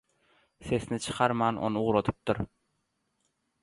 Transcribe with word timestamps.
sеsini 0.69 0.99
çykarman 1.05 1.61
оny 1.69 1.79
ugradypdyr. 1.85 2.45